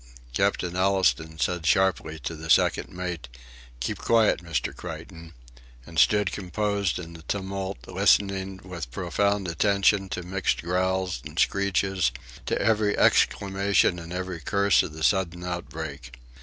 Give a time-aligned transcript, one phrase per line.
[0.33, 3.27] Captain Allistoun said sharply to the second mate:
[3.79, 4.75] "Keep quiet, Mr.
[4.75, 5.35] Creighton,"
[5.85, 12.11] and stood composed in the tumult, listening with profound attention to mixed growls and screeches,
[12.47, 16.13] to every exclamation and every curse of the sudden outbreak.